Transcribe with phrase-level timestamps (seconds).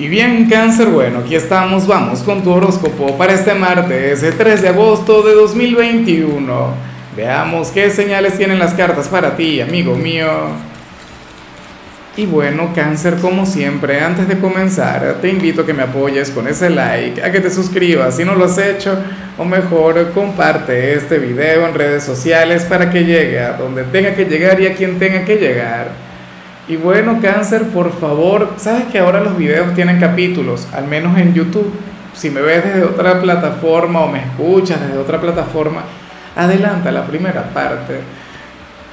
[0.00, 4.62] Y bien, cáncer, bueno, aquí estamos, vamos con tu horóscopo para este martes, el 3
[4.62, 6.74] de agosto de 2021.
[7.14, 10.26] Veamos qué señales tienen las cartas para ti, amigo mío.
[12.16, 16.48] Y bueno, cáncer, como siempre, antes de comenzar, te invito a que me apoyes con
[16.48, 18.96] ese like, a que te suscribas si no lo has hecho,
[19.36, 24.24] o mejor, comparte este video en redes sociales para que llegue a donde tenga que
[24.24, 26.09] llegar y a quien tenga que llegar.
[26.68, 31.34] Y bueno, cáncer, por favor, sabes que ahora los videos tienen capítulos, al menos en
[31.34, 31.72] YouTube.
[32.14, 35.82] Si me ves desde otra plataforma o me escuchas desde otra plataforma,
[36.36, 38.00] adelanta la primera parte.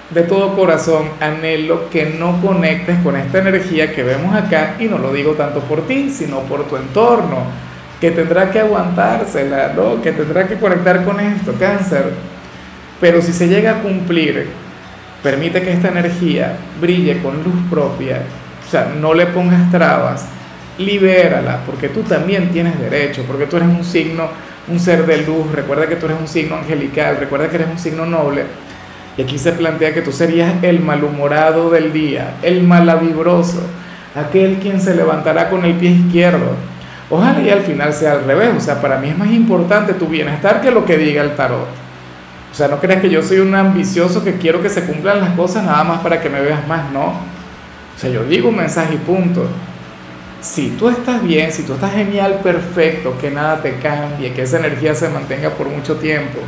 [0.09, 4.97] De todo corazón anhelo que no conectes con esta energía que vemos acá y no
[4.97, 7.43] lo digo tanto por ti, sino por tu entorno,
[7.99, 10.01] que tendrá que aguantársela, ¿no?
[10.01, 12.13] Que tendrá que conectar con esto, cáncer.
[13.01, 14.47] Pero si se llega a cumplir
[15.23, 18.21] Permite que esta energía brille con luz propia,
[18.65, 20.25] o sea, no le pongas trabas,
[20.77, 24.29] libérala, porque tú también tienes derecho, porque tú eres un signo,
[24.67, 27.79] un ser de luz, recuerda que tú eres un signo angelical, recuerda que eres un
[27.79, 28.43] signo noble,
[29.17, 33.61] y aquí se plantea que tú serías el malhumorado del día, el malavibroso,
[34.15, 36.55] aquel quien se levantará con el pie izquierdo.
[37.09, 40.07] Ojalá y al final sea al revés, o sea, para mí es más importante tu
[40.07, 41.86] bienestar que lo que diga el tarot.
[42.57, 45.29] O sea, no creas que yo soy un ambicioso que quiero que se cumplan las
[45.35, 47.09] cosas nada más para que me veas más, no.
[47.09, 49.47] O sea, yo digo un mensaje y punto.
[50.41, 54.57] Si tú estás bien, si tú estás genial, perfecto, que nada te cambie, que esa
[54.57, 56.39] energía se mantenga por mucho tiempo.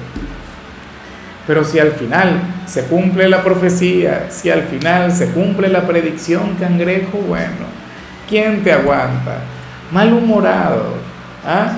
[1.45, 6.55] Pero si al final se cumple la profecía, si al final se cumple la predicción,
[6.59, 7.67] cangrejo, bueno,
[8.27, 9.41] ¿quién te aguanta?
[9.91, 10.95] Malhumorado.
[11.45, 11.73] ¿ah?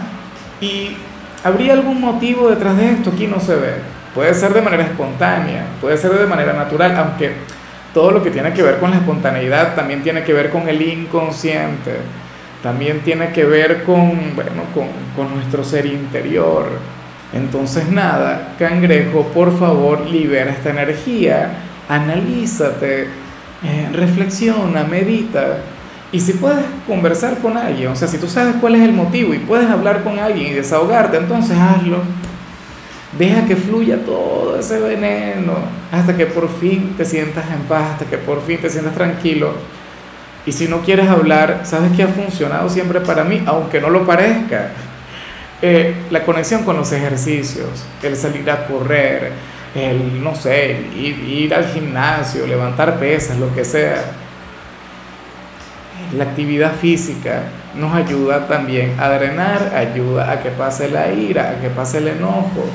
[0.61, 0.95] ¿Y
[1.43, 3.09] habría algún motivo detrás de esto?
[3.09, 3.91] Aquí no se ve.
[4.13, 7.31] Puede ser de manera espontánea, puede ser de manera natural, aunque
[7.93, 10.81] todo lo que tiene que ver con la espontaneidad también tiene que ver con el
[10.81, 11.97] inconsciente,
[12.61, 14.63] también tiene que ver con, bueno,
[15.15, 16.65] con, nuestro ser interior.
[17.33, 21.50] Entonces nada, cangrejo, por favor, libera esta energía,
[21.88, 23.03] analízate,
[23.63, 25.59] eh, reflexiona, medita.
[26.11, 29.33] Y si puedes conversar con alguien, o sea, si tú sabes cuál es el motivo
[29.33, 32.00] y puedes hablar con alguien y desahogarte, entonces hazlo.
[33.17, 35.53] Deja que fluya todo ese veneno
[35.91, 39.53] hasta que por fin te sientas en paz, hasta que por fin te sientas tranquilo.
[40.45, 43.44] Y si no quieres hablar, ¿sabes que ha funcionado siempre para mí?
[43.45, 44.71] Aunque no lo parezca.
[45.63, 49.31] Eh, la conexión con los ejercicios, el salir a correr,
[49.75, 54.03] el, no sé, ir, ir al gimnasio, levantar pesas, lo que sea.
[56.17, 57.44] La actividad física
[57.75, 62.07] nos ayuda también a drenar, ayuda a que pase la ira, a que pase el
[62.07, 62.66] enojo.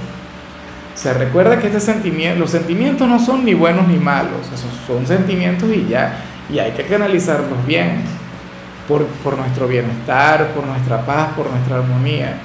[0.97, 5.07] Se recuerda que este sentimiento, los sentimientos no son ni buenos ni malos, esos son
[5.07, 8.03] sentimientos y ya, y hay que canalizarlos bien,
[8.89, 12.39] por, por nuestro bienestar, por nuestra paz, por nuestra armonía.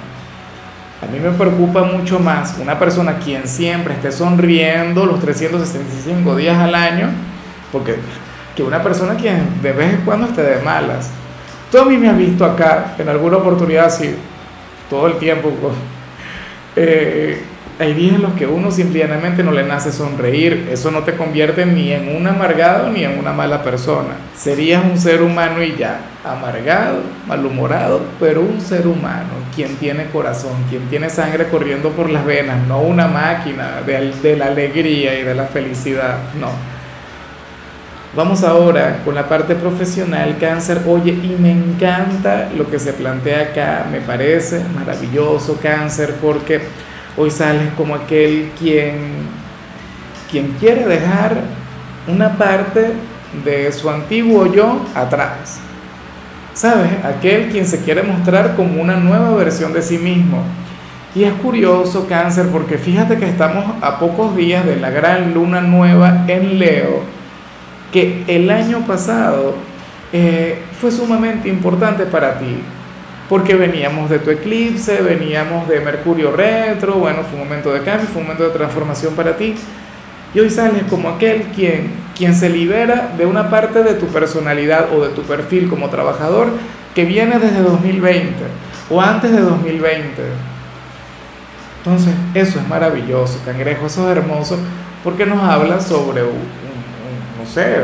[1.02, 6.58] A mí me preocupa mucho más una persona quien siempre esté sonriendo los 365 días
[6.58, 7.08] al año,
[7.72, 7.96] porque
[8.54, 11.10] que una persona quien de vez en cuando esté de malas.
[11.70, 14.14] Tú a mí me has visto acá en alguna oportunidad así,
[14.90, 15.50] todo el tiempo,
[16.76, 17.42] eh,
[17.78, 20.68] hay días en los que uno simplemente no le nace sonreír.
[20.70, 24.10] Eso no te convierte ni en un amargado ni en una mala persona.
[24.36, 26.00] Serías un ser humano y ya.
[26.24, 29.30] Amargado, malhumorado, pero un ser humano.
[29.54, 32.66] Quien tiene corazón, quien tiene sangre corriendo por las venas.
[32.68, 36.18] No una máquina de, de la alegría y de la felicidad.
[36.38, 36.50] No.
[38.14, 40.82] Vamos ahora con la parte profesional, cáncer.
[40.86, 43.86] Oye, y me encanta lo que se plantea acá.
[43.90, 46.60] Me parece maravilloso, cáncer, porque
[47.16, 48.96] Hoy sales como aquel quien,
[50.30, 51.36] quien quiere dejar
[52.08, 52.92] una parte
[53.44, 55.60] de su antiguo yo atrás.
[56.54, 56.90] ¿Sabes?
[57.04, 60.42] Aquel quien se quiere mostrar como una nueva versión de sí mismo.
[61.14, 65.60] Y es curioso, cáncer, porque fíjate que estamos a pocos días de la gran luna
[65.60, 67.02] nueva en Leo,
[67.92, 69.54] que el año pasado
[70.14, 72.56] eh, fue sumamente importante para ti
[73.32, 78.06] porque veníamos de tu eclipse, veníamos de Mercurio retro, bueno, fue un momento de cambio,
[78.06, 79.54] fue un momento de transformación para ti.
[80.34, 84.94] Y hoy sales como aquel quien, quien se libera de una parte de tu personalidad
[84.94, 86.48] o de tu perfil como trabajador
[86.94, 88.34] que viene desde 2020
[88.90, 90.22] o antes de 2020.
[91.78, 94.58] Entonces, eso es maravilloso, cangrejo, eso es hermoso,
[95.02, 97.76] porque nos habla sobre no sé,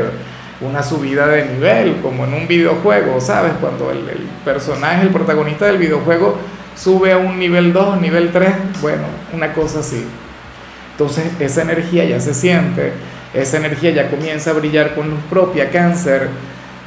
[0.61, 3.53] una subida de nivel, como en un videojuego, ¿sabes?
[3.61, 3.99] Cuando el,
[4.43, 6.37] personaje, el protagonista del videojuego
[6.75, 9.03] sube a un nivel 2, nivel 3, bueno,
[9.33, 10.05] una cosa así.
[10.91, 12.91] Entonces esa energía ya se siente,
[13.33, 16.29] esa energía ya comienza a brillar con luz propia, cáncer.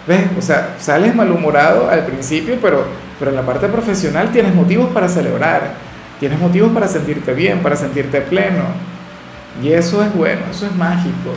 [0.07, 0.23] ¿Ves?
[0.37, 2.85] O sea, sales malhumorado al principio, pero,
[3.19, 5.75] pero en la parte profesional tienes motivos para celebrar,
[6.19, 8.65] tienes motivos para sentirte bien, para sentirte pleno.
[9.63, 11.35] Y eso es bueno, eso es mágico.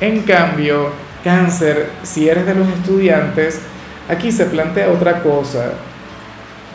[0.00, 0.90] En cambio,
[1.24, 3.60] cáncer, si eres de los estudiantes,
[4.08, 5.72] aquí se plantea otra cosa.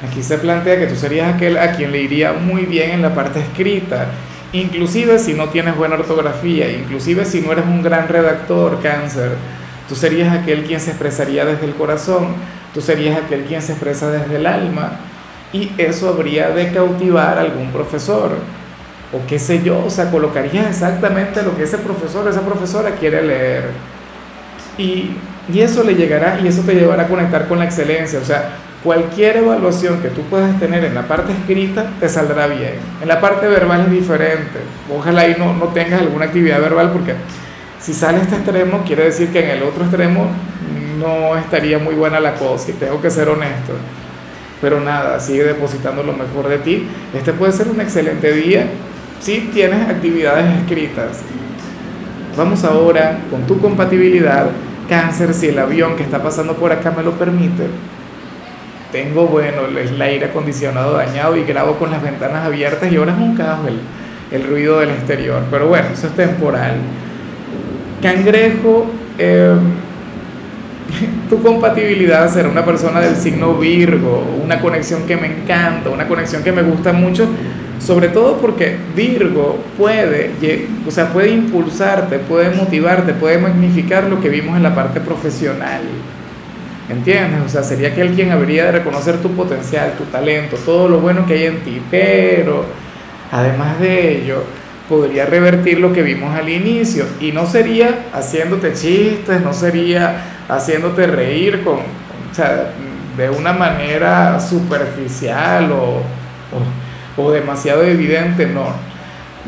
[0.07, 3.15] Aquí se plantea que tú serías aquel a quien le iría muy bien en la
[3.15, 4.07] parte escrita,
[4.51, 9.31] inclusive si no tienes buena ortografía, inclusive si no eres un gran redactor, cáncer
[9.87, 12.35] Tú serías aquel quien se expresaría desde el corazón,
[12.73, 14.99] tú serías aquel quien se expresa desde el alma
[15.51, 18.37] y eso habría de cautivar a algún profesor
[19.13, 23.21] o qué sé yo, o sea, colocarías exactamente lo que ese profesor, esa profesora quiere
[23.21, 23.65] leer
[24.77, 25.11] y,
[25.51, 28.57] y eso le llegará y eso te llevará a conectar con la excelencia, o sea,
[28.83, 32.75] cualquier evaluación que tú puedas tener en la parte escrita te saldrá bien.
[33.01, 34.59] En la parte verbal es diferente.
[34.93, 37.13] Ojalá ahí no, no tengas alguna actividad verbal porque
[37.79, 40.27] si sale este extremo, quiere decir que en el otro extremo
[40.99, 43.73] no estaría muy buena la cosa y tengo que ser honesto.
[44.61, 46.87] Pero nada, sigue depositando lo mejor de ti.
[47.13, 48.67] Este puede ser un excelente día
[49.19, 51.21] si tienes actividades escritas.
[52.37, 54.47] Vamos ahora con tu compatibilidad.
[54.89, 57.67] Cáncer, si el avión que está pasando por acá me lo permite.
[58.91, 63.17] Tengo, bueno, el aire acondicionado dañado y grabo con las ventanas abiertas y ahora es
[63.17, 63.37] un
[64.31, 65.43] el, ruido del exterior.
[65.49, 66.73] Pero bueno, eso es temporal.
[68.01, 68.87] Cangrejo,
[69.17, 69.55] eh,
[71.29, 76.43] tu compatibilidad será una persona del signo Virgo, una conexión que me encanta, una conexión
[76.43, 77.27] que me gusta mucho,
[77.85, 80.31] sobre todo porque Virgo puede,
[80.87, 85.81] o sea, puede impulsarte, puede motivarte, puede magnificar lo que vimos en la parte profesional.
[86.89, 87.41] ¿Entiendes?
[87.45, 91.25] O sea, sería aquel quien habría de reconocer tu potencial, tu talento, todo lo bueno
[91.25, 92.65] que hay en ti, pero
[93.31, 94.43] además de ello,
[94.87, 101.07] podría revertir lo que vimos al inicio y no sería haciéndote chistes, no sería haciéndote
[101.07, 102.73] reír con, o sea,
[103.17, 106.82] de una manera superficial o, o,
[107.17, 108.67] demasiado evidente, no.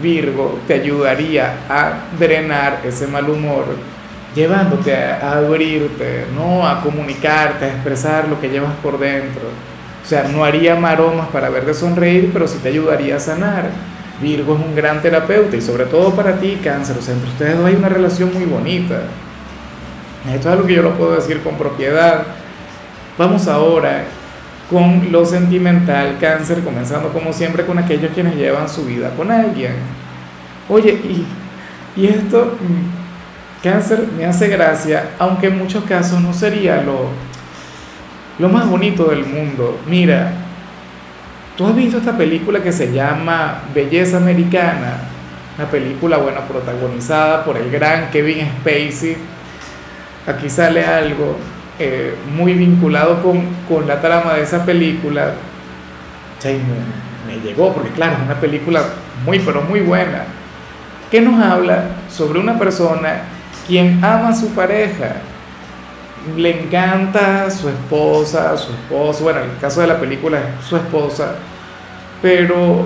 [0.02, 3.66] Virgo te ayudaría a drenar ese mal humor,
[4.36, 6.68] llevándote a, a abrirte, ¿no?
[6.68, 9.44] a comunicarte, a expresar lo que llevas por dentro.
[10.04, 13.70] O sea, no haría maromas para verte sonreír, pero sí te ayudaría a sanar
[14.22, 17.58] Virgo es un gran terapeuta y sobre todo para ti, cáncer, o sea, entre ustedes
[17.58, 19.02] dos hay una relación muy bonita.
[20.34, 22.24] Esto es algo que yo lo puedo decir con propiedad.
[23.18, 24.06] Vamos ahora
[24.70, 29.74] con lo sentimental, cáncer, comenzando como siempre con aquellos quienes llevan su vida con alguien.
[30.70, 31.26] Oye, y,
[32.02, 37.10] y esto, mm, cáncer, me hace gracia, aunque en muchos casos no sería lo,
[38.40, 39.80] lo más bonito del mundo.
[39.88, 40.46] Mira,
[41.56, 44.98] ¿Tú has visto esta película que se llama Belleza Americana?
[45.58, 49.16] Una película, bueno, protagonizada por el gran Kevin Spacey.
[50.28, 51.38] Aquí sale algo
[51.80, 55.34] eh, muy vinculado con, con, la trama de esa película.
[57.28, 58.84] Me llegó, porque claro, es una película
[59.26, 60.26] muy, pero muy buena.
[61.10, 63.24] Que nos habla sobre una persona
[63.68, 65.16] quien ama a su pareja,
[66.36, 70.76] le encanta su esposa, su esposo, bueno, en el caso de la película es su
[70.76, 71.36] esposa,
[72.22, 72.86] pero,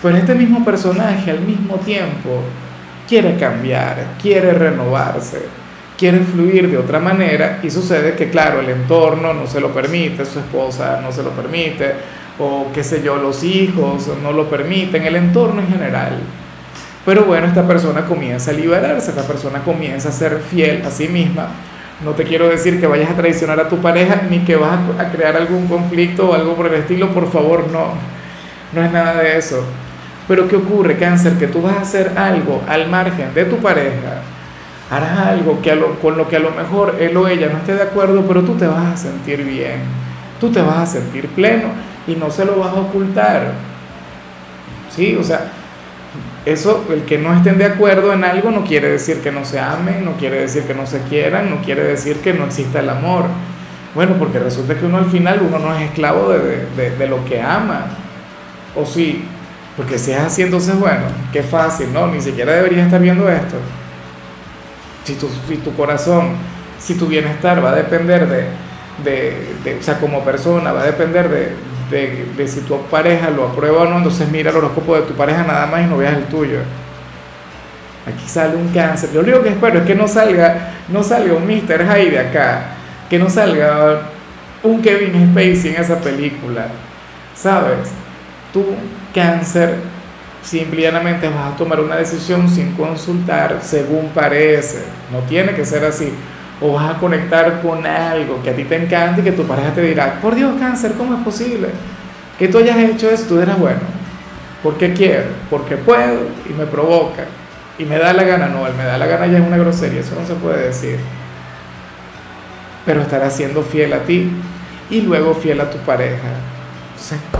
[0.00, 2.42] pero este mismo personaje al mismo tiempo
[3.08, 5.42] quiere cambiar, quiere renovarse,
[6.02, 10.24] quiere fluir de otra manera y sucede que claro, el entorno no se lo permite,
[10.24, 11.92] su esposa no se lo permite,
[12.40, 16.18] o qué sé yo, los hijos no lo permiten, el entorno en general.
[17.06, 21.06] Pero bueno, esta persona comienza a liberarse, esta persona comienza a ser fiel a sí
[21.06, 21.50] misma
[22.04, 25.12] no te quiero decir que vayas a traicionar a tu pareja ni que vas a
[25.12, 27.94] crear algún conflicto o algo por el estilo, por favor, no.
[28.72, 29.64] No es nada de eso.
[30.26, 31.34] Pero ¿qué ocurre, cáncer?
[31.34, 34.22] Que tú vas a hacer algo al margen de tu pareja.
[34.90, 37.82] Harás algo que con lo que a lo mejor él o ella no esté de
[37.82, 39.80] acuerdo, pero tú te vas a sentir bien.
[40.40, 41.68] Tú te vas a sentir pleno
[42.06, 43.52] y no se lo vas a ocultar.
[44.94, 45.50] Sí, o sea,
[46.44, 49.60] eso, el que no estén de acuerdo en algo no quiere decir que no se
[49.60, 52.90] amen, no quiere decir que no se quieran, no quiere decir que no exista el
[52.90, 53.26] amor.
[53.94, 57.86] Bueno, porque resulta que uno al final, uno no es esclavo de, lo que ama.
[58.74, 59.24] O sí,
[59.76, 62.06] porque si es así, entonces bueno, qué fácil, ¿no?
[62.08, 63.56] Ni siquiera deberías estar viendo esto.
[65.04, 66.36] Si tu, si tu corazón,
[66.78, 68.46] si tu bienestar va a depender de,
[69.02, 73.82] de, o sea, como persona, va a depender de, de, si tu pareja lo aprueba
[73.82, 76.24] o no, entonces mira el horóscopo de tu pareja nada más y no veas el
[76.24, 76.58] tuyo.
[78.06, 79.10] Aquí sale un cáncer.
[79.12, 81.86] Yo lo único que espero es que no salga, no salga un Mr.
[81.86, 82.64] Hyde acá,
[83.08, 84.00] que no salga
[84.62, 86.66] un Kevin Spacey en esa película.
[87.34, 87.90] ¿Sabes?
[88.52, 88.64] Tú,
[89.14, 89.76] cáncer,
[90.42, 94.84] simplemente vas a tomar una decisión sin consultar según parece.
[95.10, 96.12] No tiene que ser así.
[96.60, 99.74] o vas a conectar con algo que a ti te encanta y que tu pareja
[99.74, 101.68] te dirá, por Dios, cáncer, ¿cómo es posible?
[102.38, 103.80] Que tú hayas hecho eso, tú dirás, bueno,
[104.62, 107.24] porque quiero, porque puedo y me provoca
[107.80, 110.02] y me da la gana, no, el me da la gana ya es una grosería,
[110.02, 110.98] eso no se puede decir.
[112.86, 114.30] Pero estará siendo fiel a ti
[114.88, 116.28] y luego fiel a tu pareja.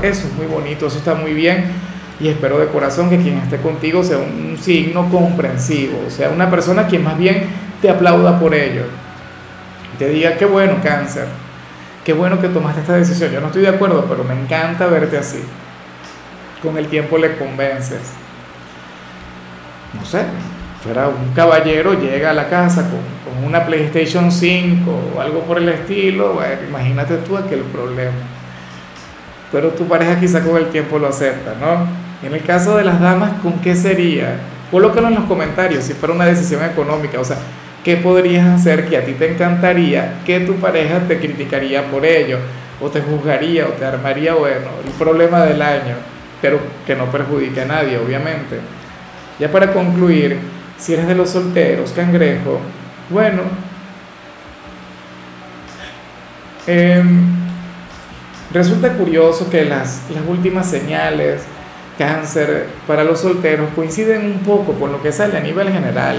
[0.03, 3.59] Eso es muy bonito, eso está muy bien y espero de corazón que quien esté
[3.59, 7.45] contigo sea un signo comprensivo, o sea, una persona que más bien
[7.81, 8.85] te aplauda por ello.
[9.99, 11.27] Te diga, qué bueno, cáncer,
[12.05, 13.31] qué bueno que tomaste esta decisión.
[13.31, 15.43] Yo no estoy de acuerdo, pero me encanta verte así
[16.63, 18.01] con el tiempo le convences.
[19.95, 20.25] No sé,
[20.83, 25.69] fuera un caballero, llega a la casa con, una PlayStation 5 o algo por el
[25.69, 26.39] estilo,
[26.69, 28.13] imagínate tú aquel problema.
[29.51, 31.87] Pero tu pareja quizá con el tiempo lo acepta, ¿no?
[32.23, 34.37] En el caso de las damas, ¿con qué sería?
[34.71, 37.37] Colócalo en los comentarios si fuera una decisión económica, o sea,
[37.85, 42.39] ¿qué podrías hacer que a ti te encantaría que tu pareja te criticaría por ello?
[42.81, 46.13] O te juzgaría o te armaría, bueno, el problema del año
[46.43, 48.59] pero que no perjudique a nadie, obviamente.
[49.39, 50.39] Ya para concluir,
[50.77, 52.61] si eres de los solteros, cangrejo,
[53.09, 53.43] bueno,
[56.67, 57.23] em,
[58.53, 61.43] resulta curioso que las, las últimas señales,
[62.03, 66.17] cáncer, para los solteros coinciden un poco con lo que sale a nivel general,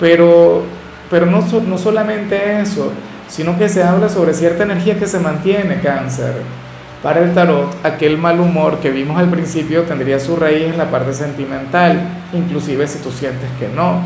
[0.00, 0.64] pero,
[1.10, 2.92] pero no, no solamente eso,
[3.28, 6.34] sino que se habla sobre cierta energía que se mantiene cáncer
[7.02, 10.90] para el tarot, aquel mal humor que vimos al principio tendría su raíz en la
[10.90, 12.00] parte sentimental,
[12.32, 14.00] inclusive si tú sientes que no.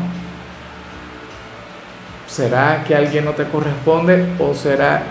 [2.27, 5.01] ¿Será que alguien no te corresponde o será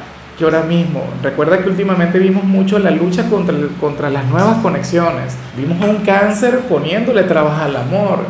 [0.40, 5.36] que ahora mismo, recuerda que últimamente vimos mucho la lucha contra, contra las nuevas conexiones,
[5.54, 8.20] vimos un cáncer poniéndole trabajo al amor,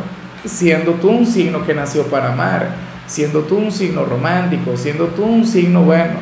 [0.43, 2.67] siendo tú un signo que nació para amar,
[3.07, 6.15] siendo tú un signo romántico, siendo tú un signo bueno,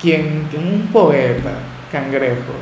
[0.00, 1.50] quien, un poeta,
[1.90, 2.54] cangrejo.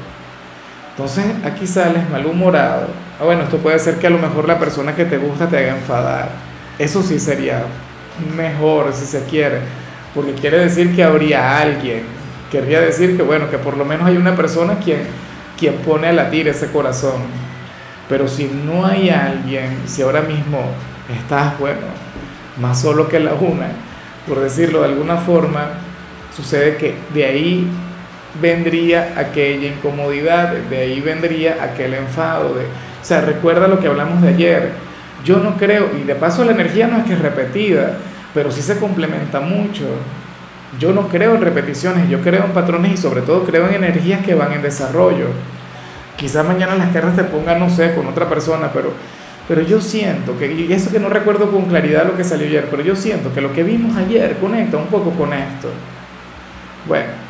[0.93, 2.87] Entonces aquí sales malhumorado.
[3.21, 5.59] Ah, bueno, esto puede ser que a lo mejor la persona que te gusta te
[5.59, 6.31] haga enfadar.
[6.79, 7.62] Eso sí sería
[8.35, 9.59] mejor si se quiere,
[10.15, 12.22] porque quiere decir que habría alguien.
[12.53, 15.01] Querría decir que bueno, que por lo menos hay una persona quien,
[15.59, 17.23] quien pone a latir ese corazón.
[18.11, 20.61] Pero si no hay alguien, si ahora mismo
[21.11, 21.81] estás, bueno,
[22.61, 23.69] más solo que la una,
[24.29, 25.71] por decirlo de alguna forma,
[26.37, 27.67] sucede que de ahí
[28.39, 32.55] vendría aquella incomodidad, de ahí vendría aquel enfado.
[32.55, 34.73] De, o sea, recuerda lo que hablamos de ayer.
[35.25, 37.97] Yo no creo, y de paso la energía no es que es repetida,
[38.35, 39.87] pero sí se complementa mucho.
[40.79, 44.25] Yo no creo en repeticiones, yo creo en patrones y sobre todo creo en energías
[44.25, 45.26] que van en desarrollo.
[46.17, 48.93] Quizás mañana las cartas te pongan, no sé, con otra persona, pero,
[49.49, 52.69] pero yo siento que, y eso que no recuerdo con claridad lo que salió ayer,
[52.71, 55.69] pero yo siento que lo que vimos ayer conecta un poco con esto.
[56.87, 57.23] Bueno,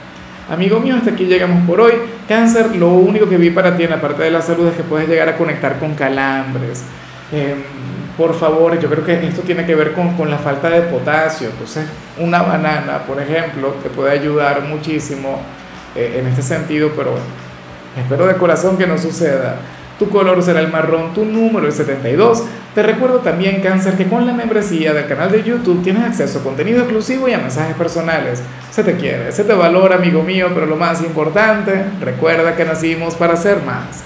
[0.51, 1.93] Amigo mío, hasta aquí llegamos por hoy.
[2.29, 5.09] Cáncer, lo único que vi para ti en la de la salud es que puedes
[5.09, 6.85] llegar a conectar con calambres.
[7.31, 7.63] Em,
[8.17, 11.49] por favor, yo creo que esto tiene que ver con, con, la falta de potasio.
[11.49, 11.87] Entonces,
[12.19, 15.41] una banana, por ejemplo, te puede ayudar muchísimo
[15.95, 17.15] eh, en este sentido, pero
[17.99, 19.57] espero de corazón que no suceda.
[19.99, 22.45] Tu color será el marrón, tu número es 72.
[22.75, 26.43] Te recuerdo también, Cáncer, que con la membresía del canal de YouTube tienes acceso a
[26.43, 28.43] contenido exclusivo y a mensajes personales.
[28.71, 33.15] Se te quiere, se te valora, amigo mío, pero lo más importante, recuerda que nacimos
[33.15, 34.03] para ser más.